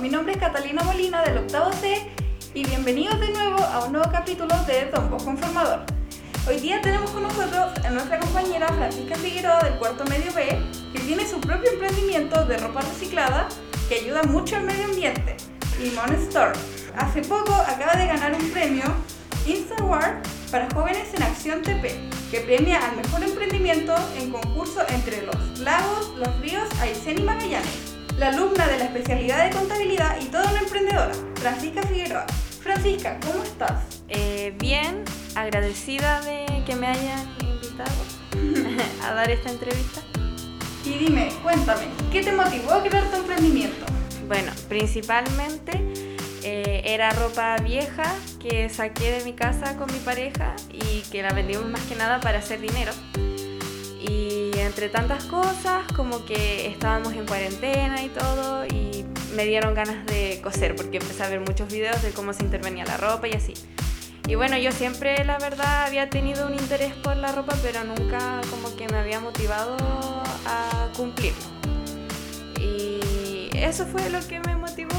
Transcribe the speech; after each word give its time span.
mi 0.00 0.08
nombre 0.08 0.32
es 0.32 0.38
Catalina 0.38 0.82
Molina 0.84 1.22
del 1.22 1.38
octavo 1.38 1.70
C 1.72 2.08
y 2.54 2.64
bienvenidos 2.64 3.20
de 3.20 3.30
nuevo 3.30 3.62
a 3.62 3.84
un 3.84 3.92
nuevo 3.92 4.10
capítulo 4.10 4.54
de 4.64 4.86
Don 4.86 5.10
Bosco 5.10 5.26
Conformador. 5.26 5.80
Hoy 6.48 6.60
día 6.60 6.80
tenemos 6.80 7.10
con 7.10 7.24
nosotros 7.24 7.72
a 7.84 7.90
nuestra 7.90 8.18
compañera 8.18 8.68
Francisca 8.68 9.16
Figueroa 9.16 9.62
del 9.62 9.74
cuarto 9.74 10.04
medio 10.06 10.32
B, 10.32 10.58
que 10.94 11.00
tiene 11.00 11.26
su 11.26 11.38
propio 11.40 11.72
emprendimiento 11.72 12.42
de 12.46 12.56
ropa 12.56 12.80
reciclada 12.80 13.48
que 13.88 13.96
ayuda 13.96 14.22
mucho 14.22 14.56
al 14.56 14.64
medio 14.64 14.86
ambiente, 14.86 15.36
Limon 15.78 16.14
Store. 16.14 16.52
Hace 16.96 17.20
poco 17.22 17.52
acaba 17.52 17.92
de 17.92 18.06
ganar 18.06 18.34
un 18.34 18.50
premio 18.50 18.84
InstaWard 19.46 20.22
para 20.50 20.70
jóvenes 20.70 21.12
en 21.12 21.22
acción 21.22 21.60
TP, 21.62 22.00
que 22.30 22.40
premia 22.40 22.80
al 22.88 22.96
mejor 22.96 23.22
emprendimiento 23.22 23.94
en 24.18 24.30
concurso 24.30 24.80
entre 24.88 25.22
los 25.26 25.58
lagos, 25.58 26.14
los 26.16 26.40
ríos, 26.40 26.68
Aysén 26.80 27.18
y 27.18 27.22
Magallanes 27.22 27.91
la 28.18 28.28
alumna 28.28 28.66
de 28.66 28.78
la 28.78 28.84
especialidad 28.84 29.44
de 29.44 29.56
contabilidad 29.56 30.16
y 30.20 30.26
toda 30.26 30.50
una 30.50 30.60
emprendedora, 30.60 31.12
Francisca 31.36 31.82
Figueroa. 31.82 32.26
Francisca, 32.62 33.18
¿cómo 33.20 33.42
estás? 33.42 34.02
Eh, 34.08 34.54
bien, 34.58 35.04
agradecida 35.34 36.20
de 36.22 36.62
que 36.64 36.76
me 36.76 36.86
hayan 36.86 37.26
invitado 37.40 37.90
a 39.04 39.14
dar 39.14 39.30
esta 39.30 39.50
entrevista. 39.50 40.00
Y 40.84 40.94
dime, 41.04 41.30
cuéntame, 41.42 41.84
¿qué 42.10 42.22
te 42.22 42.32
motivó 42.32 42.72
a 42.72 42.82
crear 42.82 43.04
tu 43.10 43.16
emprendimiento? 43.16 43.86
Bueno, 44.28 44.52
principalmente 44.68 45.80
eh, 46.42 46.82
era 46.84 47.10
ropa 47.10 47.56
vieja 47.56 48.04
que 48.40 48.68
saqué 48.68 49.12
de 49.12 49.24
mi 49.24 49.32
casa 49.32 49.76
con 49.76 49.92
mi 49.92 49.98
pareja 49.98 50.54
y 50.72 51.02
que 51.10 51.22
la 51.22 51.32
vendimos 51.32 51.66
más 51.66 51.82
que 51.82 51.94
nada 51.94 52.20
para 52.20 52.38
hacer 52.38 52.60
dinero 52.60 52.92
entre 54.72 54.88
tantas 54.88 55.24
cosas, 55.24 55.82
como 55.94 56.24
que 56.24 56.66
estábamos 56.66 57.12
en 57.12 57.26
cuarentena 57.26 58.02
y 58.02 58.08
todo, 58.08 58.64
y 58.64 59.04
me 59.34 59.44
dieron 59.44 59.74
ganas 59.74 60.06
de 60.06 60.40
coser, 60.42 60.74
porque 60.74 60.96
empecé 60.96 61.22
a 61.22 61.28
ver 61.28 61.40
muchos 61.40 61.70
videos 61.70 62.00
de 62.00 62.12
cómo 62.12 62.32
se 62.32 62.42
intervenía 62.42 62.86
la 62.86 62.96
ropa 62.96 63.28
y 63.28 63.34
así. 63.34 63.52
Y 64.26 64.34
bueno, 64.34 64.56
yo 64.56 64.72
siempre, 64.72 65.26
la 65.26 65.36
verdad, 65.38 65.84
había 65.84 66.08
tenido 66.08 66.46
un 66.46 66.54
interés 66.54 66.94
por 66.94 67.18
la 67.18 67.32
ropa, 67.32 67.54
pero 67.62 67.84
nunca 67.84 68.40
como 68.48 68.74
que 68.74 68.88
me 68.88 68.96
había 68.96 69.20
motivado 69.20 69.76
a 70.46 70.88
cumplir. 70.96 71.34
Y 72.58 73.50
eso 73.52 73.84
fue 73.84 74.08
lo 74.08 74.26
que 74.26 74.40
me 74.40 74.56
motivó. 74.56 74.96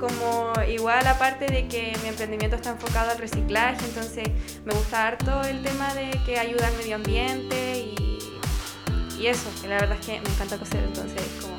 Como 0.00 0.52
igual 0.68 1.06
aparte 1.06 1.46
de 1.46 1.68
que 1.68 1.96
mi 2.02 2.08
emprendimiento 2.08 2.56
está 2.56 2.70
enfocado 2.70 3.12
al 3.12 3.18
reciclaje, 3.18 3.84
entonces 3.84 4.28
me 4.64 4.74
gusta 4.74 5.06
harto 5.06 5.42
el 5.42 5.62
tema 5.62 5.94
de 5.94 6.10
que 6.26 6.36
ayuda 6.40 6.66
al 6.66 6.76
medio 6.76 6.96
ambiente 6.96 7.78
y 7.78 8.07
y 9.18 9.26
eso, 9.26 9.50
que 9.60 9.68
la 9.68 9.78
verdad 9.78 9.96
es 10.00 10.06
que 10.06 10.20
me 10.20 10.28
encanta 10.28 10.56
coser, 10.58 10.84
entonces 10.84 11.22
como 11.40 11.54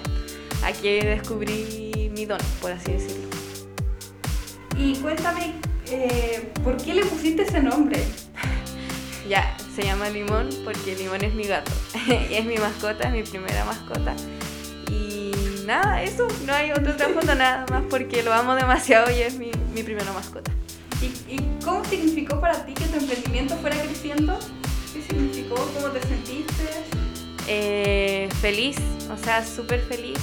aquí 0.63 0.99
descubrí 1.01 2.09
mi 2.13 2.25
don, 2.25 2.39
por 2.61 2.71
así 2.71 2.93
decirlo. 2.93 3.27
Y 4.77 4.95
cuéntame, 4.95 5.55
eh, 5.87 6.51
¿por 6.63 6.77
qué 6.77 6.93
le 6.93 7.05
pusiste 7.05 7.43
ese 7.43 7.61
nombre? 7.61 8.01
ya, 9.29 9.57
se 9.75 9.83
llama 9.83 10.09
Limón 10.09 10.49
porque 10.63 10.95
Limón 10.95 11.23
es 11.23 11.33
mi 11.33 11.43
gato, 11.43 11.71
y 12.07 12.33
es 12.33 12.45
mi 12.45 12.57
mascota, 12.57 13.09
es 13.09 13.13
mi 13.13 13.23
primera 13.23 13.65
mascota. 13.65 14.15
Y 14.89 15.31
nada, 15.65 16.01
eso, 16.01 16.27
no 16.45 16.53
hay 16.53 16.71
otro 16.71 16.95
trasfondo 16.95 17.35
nada 17.35 17.65
más 17.69 17.83
porque 17.89 18.23
lo 18.23 18.33
amo 18.33 18.55
demasiado 18.55 19.11
y 19.11 19.21
es 19.21 19.35
mi, 19.37 19.51
mi 19.73 19.83
primera 19.83 20.13
mascota. 20.13 20.51
¿Y, 21.01 21.35
¿Y 21.35 21.39
cómo 21.63 21.83
significó 21.83 22.39
para 22.39 22.65
ti 22.65 22.73
que 22.73 22.85
tu 22.85 22.99
emprendimiento 22.99 23.55
fuera 23.57 23.77
creciendo? 23.81 24.39
¿Qué 24.93 25.01
significó? 25.01 25.55
¿Cómo 25.75 25.89
te 25.89 26.01
sentiste? 26.01 27.08
Eh, 27.51 28.29
feliz, 28.41 28.77
o 29.11 29.17
sea, 29.17 29.43
súper 29.43 29.81
feliz, 29.81 30.19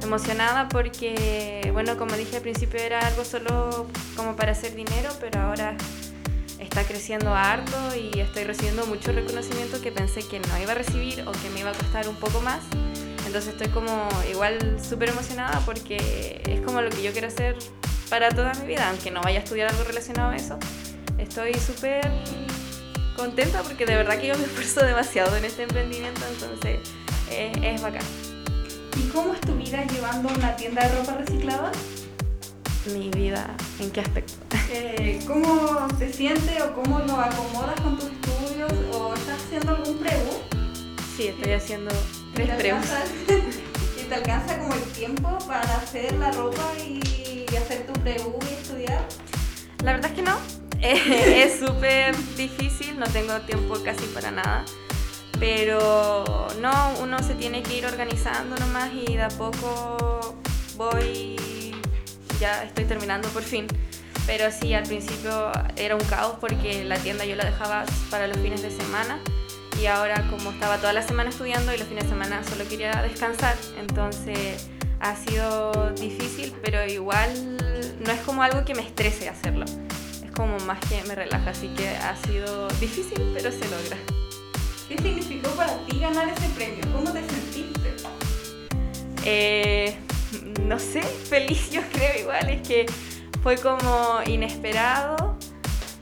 emocionada 0.00 0.68
porque, 0.68 1.68
bueno, 1.72 1.96
como 1.96 2.14
dije 2.14 2.36
al 2.36 2.42
principio 2.42 2.78
era 2.78 3.00
algo 3.00 3.24
solo 3.24 3.88
como 4.14 4.36
para 4.36 4.52
hacer 4.52 4.76
dinero, 4.76 5.10
pero 5.18 5.40
ahora 5.40 5.76
está 6.60 6.84
creciendo 6.84 7.34
harto 7.34 7.76
y 7.96 8.20
estoy 8.20 8.44
recibiendo 8.44 8.86
mucho 8.86 9.10
reconocimiento 9.10 9.82
que 9.82 9.90
pensé 9.90 10.22
que 10.22 10.38
no 10.38 10.56
iba 10.62 10.70
a 10.70 10.76
recibir 10.76 11.22
o 11.26 11.32
que 11.32 11.50
me 11.52 11.60
iba 11.60 11.70
a 11.70 11.74
costar 11.74 12.08
un 12.08 12.14
poco 12.14 12.40
más. 12.40 12.60
Entonces 13.26 13.54
estoy 13.54 13.68
como 13.68 14.08
igual 14.30 14.78
súper 14.80 15.08
emocionada 15.08 15.60
porque 15.66 16.42
es 16.46 16.60
como 16.60 16.80
lo 16.80 16.90
que 16.90 17.02
yo 17.02 17.10
quiero 17.10 17.26
hacer 17.26 17.56
para 18.08 18.28
toda 18.28 18.54
mi 18.54 18.68
vida, 18.68 18.88
aunque 18.88 19.10
no 19.10 19.20
vaya 19.20 19.40
a 19.40 19.42
estudiar 19.42 19.68
algo 19.68 19.82
relacionado 19.82 20.30
a 20.30 20.36
eso. 20.36 20.58
Estoy 21.18 21.54
súper 21.54 22.08
contenta 23.22 23.62
porque 23.62 23.86
de 23.86 23.94
verdad 23.94 24.18
que 24.18 24.26
yo 24.26 24.36
me 24.36 24.44
esfuerzo 24.44 24.84
demasiado 24.84 25.36
en 25.36 25.44
este 25.44 25.62
emprendimiento, 25.62 26.22
entonces 26.28 26.80
eh, 27.30 27.52
es 27.62 27.80
bacán. 27.80 28.02
¿Y 28.96 29.08
cómo 29.10 29.32
es 29.32 29.40
tu 29.42 29.54
vida 29.54 29.86
llevando 29.86 30.28
una 30.28 30.56
tienda 30.56 30.88
de 30.88 30.98
ropa 30.98 31.18
reciclada? 31.18 31.70
Mi 32.92 33.10
vida, 33.10 33.46
¿en 33.78 33.92
qué 33.92 34.00
aspecto? 34.00 34.32
Eh, 34.72 35.20
¿Cómo 35.24 35.86
te 36.00 36.12
sientes 36.12 36.60
o 36.62 36.74
cómo 36.74 36.98
lo 36.98 37.20
acomodas 37.20 37.80
con 37.80 37.96
tus 37.96 38.10
estudios 38.10 38.72
o 38.92 39.14
estás 39.14 39.40
haciendo 39.40 39.76
algún 39.76 39.98
preu? 39.98 40.26
Sí, 41.16 41.28
estoy 41.28 41.52
haciendo 41.52 41.92
tres 42.34 42.50
preus. 42.56 42.84
¿Y 44.00 44.08
te 44.08 44.14
alcanza 44.16 44.58
como 44.58 44.74
el 44.74 44.82
tiempo 44.82 45.38
para 45.46 45.76
hacer 45.76 46.12
la 46.14 46.32
ropa 46.32 46.72
y 46.76 47.46
hacer 47.56 47.86
tu 47.86 47.92
preu 48.00 48.36
y 48.50 48.54
estudiar? 48.54 49.06
La 49.84 49.92
verdad 49.92 50.10
es 50.10 50.16
que 50.16 50.22
no, 50.22 50.61
es 50.82 51.60
súper 51.60 52.16
difícil, 52.36 52.98
no 52.98 53.06
tengo 53.06 53.40
tiempo 53.42 53.74
casi 53.84 54.04
para 54.06 54.30
nada. 54.30 54.64
Pero 55.38 56.48
no, 56.60 56.94
uno 57.00 57.18
se 57.22 57.34
tiene 57.34 57.62
que 57.62 57.78
ir 57.78 57.86
organizando 57.86 58.56
nomás 58.56 58.90
y 58.92 59.14
de 59.14 59.22
a 59.22 59.28
poco 59.28 60.36
voy, 60.76 61.36
ya 62.40 62.64
estoy 62.64 62.84
terminando 62.84 63.28
por 63.28 63.42
fin. 63.42 63.66
Pero 64.26 64.50
sí, 64.52 64.74
al 64.74 64.84
principio 64.84 65.50
era 65.76 65.96
un 65.96 66.04
caos 66.04 66.36
porque 66.40 66.84
la 66.84 66.96
tienda 66.96 67.24
yo 67.24 67.34
la 67.34 67.44
dejaba 67.44 67.84
para 68.10 68.28
los 68.28 68.38
fines 68.38 68.62
de 68.62 68.70
semana 68.70 69.18
y 69.80 69.86
ahora 69.86 70.28
como 70.30 70.50
estaba 70.50 70.78
toda 70.78 70.92
la 70.92 71.02
semana 71.02 71.30
estudiando 71.30 71.74
y 71.74 71.78
los 71.78 71.88
fines 71.88 72.04
de 72.04 72.10
semana 72.10 72.44
solo 72.44 72.68
quería 72.68 73.02
descansar, 73.02 73.56
entonces 73.80 74.68
ha 75.00 75.16
sido 75.16 75.90
difícil, 75.98 76.54
pero 76.62 76.86
igual 76.86 77.56
no 77.98 78.12
es 78.12 78.20
como 78.20 78.44
algo 78.44 78.64
que 78.64 78.74
me 78.76 78.82
estrese 78.82 79.28
hacerlo 79.28 79.64
como 80.32 80.58
más 80.60 80.80
que 80.80 81.02
me 81.04 81.14
relaja, 81.14 81.50
así 81.50 81.68
que 81.68 81.88
ha 81.88 82.16
sido 82.16 82.68
difícil, 82.80 83.20
pero 83.34 83.50
se 83.50 83.64
logra. 83.68 83.96
¿Qué 84.88 84.96
significó 84.98 85.50
para 85.50 85.76
ti 85.86 85.98
ganar 85.98 86.28
ese 86.28 86.48
premio? 86.50 86.84
¿Cómo 86.92 87.12
te 87.12 87.20
sentiste? 87.20 87.94
Eh, 89.24 89.96
no 90.62 90.78
sé, 90.78 91.02
feliz 91.28 91.70
yo 91.70 91.82
creo 91.92 92.20
igual, 92.20 92.48
es 92.50 92.66
que 92.66 92.86
fue 93.42 93.56
como 93.56 94.20
inesperado 94.26 95.36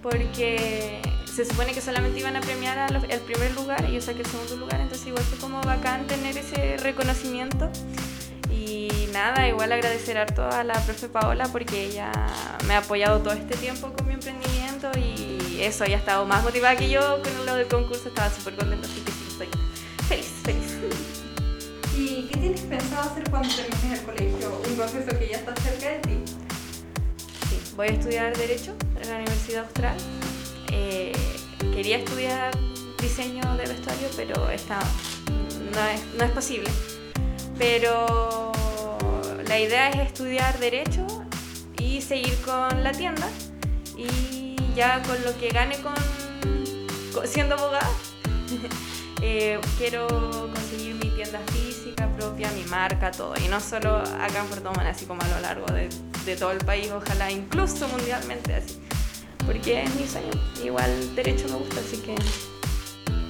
porque 0.02 1.00
se 1.26 1.44
supone 1.44 1.72
que 1.72 1.80
solamente 1.80 2.18
iban 2.18 2.36
a 2.36 2.40
premiar 2.40 2.78
al 2.78 3.20
primer 3.20 3.54
lugar 3.54 3.86
y 3.88 3.94
yo 3.94 4.00
saqué 4.00 4.20
el 4.20 4.26
segundo 4.26 4.56
lugar, 4.56 4.80
entonces 4.80 5.06
igual 5.06 5.22
fue 5.24 5.38
como 5.38 5.60
bacán 5.62 6.06
tener 6.06 6.36
ese 6.36 6.76
reconocimiento 6.78 7.70
nada, 9.10 9.48
igual 9.48 9.72
agradecer 9.72 10.18
harto 10.18 10.44
a 10.48 10.64
la 10.64 10.74
profe 10.74 11.08
Paola 11.08 11.48
porque 11.50 11.86
ella 11.86 12.10
me 12.66 12.74
ha 12.74 12.78
apoyado 12.78 13.20
todo 13.20 13.34
este 13.34 13.56
tiempo 13.56 13.92
con 13.92 14.06
mi 14.06 14.14
emprendimiento 14.14 14.90
y 14.98 15.60
eso, 15.60 15.84
ella 15.84 15.96
ha 15.96 15.98
estado 15.98 16.24
más 16.26 16.42
motivada 16.42 16.76
que 16.76 16.88
yo 16.88 17.22
con 17.22 17.46
lo 17.46 17.54
del 17.54 17.66
concurso, 17.66 18.08
estaba 18.08 18.30
súper 18.30 18.56
contenta, 18.56 18.86
así 18.86 19.00
que 19.00 19.12
sí, 19.12 19.24
estoy 19.28 19.48
feliz, 20.08 20.32
feliz. 20.42 20.78
¿Y 21.96 22.22
qué 22.28 22.38
tienes 22.38 22.60
pensado 22.62 23.10
hacer 23.10 23.28
cuando 23.30 23.48
termines 23.54 23.98
el 23.98 24.04
colegio? 24.04 24.62
Un 24.68 24.76
proceso 24.76 25.18
que 25.18 25.28
ya 25.28 25.36
está 25.36 25.54
cerca 25.56 25.88
de 25.88 25.98
ti. 25.98 26.18
Sí, 27.48 27.74
voy 27.76 27.88
a 27.88 27.90
estudiar 27.90 28.36
Derecho 28.36 28.74
en 29.02 29.10
la 29.10 29.16
Universidad 29.16 29.64
Austral. 29.64 29.96
Eh, 30.72 31.12
quería 31.74 31.98
estudiar 31.98 32.56
diseño 33.00 33.42
de 33.56 33.66
vestuario, 33.66 34.08
pero 34.16 34.48
esta 34.48 34.78
no 35.74 35.86
es, 35.88 36.02
no 36.16 36.24
es 36.24 36.30
posible. 36.30 36.70
Pero 37.58 38.52
la 39.50 39.58
idea 39.58 39.90
es 39.90 39.96
estudiar 40.06 40.56
derecho 40.60 41.04
y 41.76 42.00
seguir 42.02 42.36
con 42.44 42.84
la 42.84 42.92
tienda 42.92 43.28
y 43.98 44.54
ya 44.76 45.02
con 45.02 45.20
lo 45.24 45.36
que 45.40 45.48
gane 45.48 45.76
con, 45.80 45.92
siendo 47.26 47.56
abogada 47.56 47.90
eh, 49.22 49.58
quiero 49.76 50.06
conseguir 50.54 50.94
mi 50.94 51.10
tienda 51.16 51.40
física 51.52 52.08
propia, 52.16 52.48
mi 52.52 52.62
marca, 52.66 53.10
todo. 53.10 53.34
Y 53.44 53.48
no 53.48 53.58
solo 53.58 53.96
acá 53.96 54.38
en 54.40 54.46
Puerto 54.46 54.72
Montt, 54.72 54.86
así 54.86 55.04
como 55.06 55.20
a 55.20 55.28
lo 55.28 55.40
largo 55.40 55.66
de, 55.66 55.88
de 56.24 56.36
todo 56.36 56.52
el 56.52 56.64
país, 56.64 56.88
ojalá 56.92 57.28
incluso 57.28 57.88
mundialmente 57.88 58.54
así. 58.54 58.78
Porque 59.44 59.82
es 59.82 59.94
mi 59.96 60.06
sueño, 60.06 60.30
igual 60.64 61.16
derecho 61.16 61.48
me 61.48 61.56
gusta, 61.56 61.80
así 61.80 61.96
que... 61.96 62.14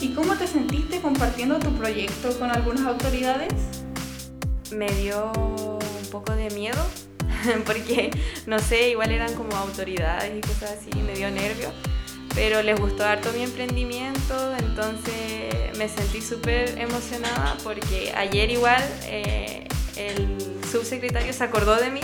¿Y 0.04 0.12
cómo 0.12 0.34
te 0.34 0.46
sentiste 0.46 1.00
compartiendo 1.00 1.58
tu 1.58 1.72
proyecto 1.76 2.38
con 2.38 2.50
algunas 2.50 2.86
autoridades? 2.86 3.54
Me 4.70 4.90
dio 4.92 5.32
poco 6.10 6.34
de 6.34 6.50
miedo, 6.50 6.84
porque 7.66 8.10
no 8.46 8.58
sé, 8.58 8.90
igual 8.90 9.10
eran 9.12 9.34
como 9.34 9.56
autoridades 9.56 10.32
y 10.36 10.40
cosas 10.40 10.76
así, 10.78 10.90
me 11.00 11.14
dio 11.14 11.30
nervio, 11.30 11.72
pero 12.34 12.62
les 12.62 12.78
gustó 12.78 13.04
harto 13.04 13.32
mi 13.32 13.42
emprendimiento, 13.42 14.56
entonces 14.58 15.76
me 15.78 15.88
sentí 15.88 16.20
súper 16.20 16.78
emocionada 16.78 17.56
porque 17.64 18.12
ayer 18.16 18.50
igual 18.50 18.82
eh, 19.04 19.66
el 19.96 20.36
subsecretario 20.70 21.32
se 21.32 21.44
acordó 21.44 21.76
de 21.76 21.90
mí 21.90 22.00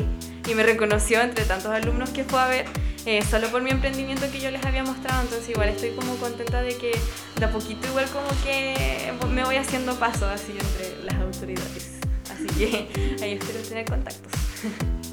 y 0.49 0.55
me 0.55 0.63
reconoció 0.63 1.21
entre 1.21 1.45
tantos 1.45 1.71
alumnos 1.71 2.11
que 2.11 2.25
fue 2.25 2.41
a 2.41 2.47
ver. 2.47 2.67
eh, 3.05 3.23
solo 3.23 3.49
por 3.51 3.63
mi 3.63 3.71
emprendimiento 3.71 4.27
que 4.33 4.41
yo 4.41 4.51
les 4.51 4.65
había 4.65 4.83
mostrado, 4.83 5.23
entonces 5.23 5.49
igual 5.51 5.69
estoy 5.69 5.91
como 5.91 6.17
contenta 6.17 6.61
de 6.63 6.77
que 6.77 6.91
de 7.39 7.45
a 7.45 7.51
poquito 7.53 7.87
igual 7.87 8.07
como 8.11 8.27
que 8.43 9.13
me 9.31 9.45
voy 9.45 9.57
haciendo 9.57 9.95
paso 9.97 10.27
así 10.27 10.53
entre 10.59 11.05
las 11.05 11.15
autoridades. 11.15 11.96
Así 12.37 12.47
que 12.59 13.17
ahí 13.23 13.33
espero 13.33 13.61
tener 13.61 13.85
contactos. 13.85 14.33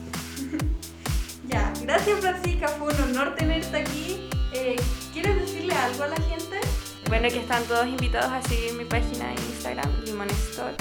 Ya, 1.46 1.72
gracias 1.84 2.20
Francisca, 2.22 2.68
fue 2.70 2.94
un 2.94 3.02
honor 3.02 3.36
tenerte 3.36 3.78
aquí. 3.78 4.30
Eh, 4.54 4.75
¿Quieres 5.12 5.40
decirle 5.42 5.74
algo 5.75 6.04
a 6.04 6.08
la 6.08 6.16
gente? 6.16 6.58
Bueno, 7.10 7.28
que 7.28 7.40
están 7.40 7.64
todos 7.66 7.86
invitados 7.86 8.31
a 8.31 8.42
seguir 8.42 8.74
mi 8.74 8.86
página 8.86 9.28
de 9.28 9.34
Instagram, 9.34 10.04
Limon 10.06 10.30
Store, 10.30 10.74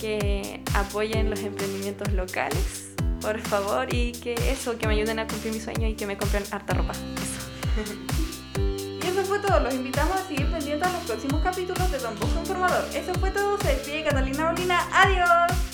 que 0.00 0.60
apoyen 0.74 1.30
los 1.30 1.40
emprendimientos 1.40 2.10
locales, 2.14 2.94
por 3.20 3.38
favor, 3.42 3.94
y 3.94 4.12
que 4.12 4.34
eso, 4.50 4.76
que 4.78 4.88
me 4.88 4.94
ayuden 4.94 5.18
a 5.18 5.26
cumplir 5.26 5.52
mi 5.52 5.60
sueño 5.60 5.86
y 5.86 5.94
que 5.94 6.06
me 6.06 6.16
compren 6.16 6.42
harta 6.50 6.74
ropa. 6.74 6.92
Eso. 6.92 8.22
todo, 9.42 9.60
los 9.60 9.74
invitamos 9.74 10.16
a 10.16 10.26
seguir 10.26 10.50
pendientes 10.50 10.88
a 10.88 10.92
los 10.92 11.02
próximos 11.02 11.42
capítulos 11.42 11.90
de 11.90 11.98
Don 11.98 12.18
Bosco 12.18 12.38
Informador. 12.38 12.84
Eso 12.94 13.12
fue 13.14 13.30
todo, 13.30 13.58
se 13.58 13.68
despide 13.68 14.04
Catalina 14.04 14.50
Molina, 14.50 14.88
adiós. 14.92 15.71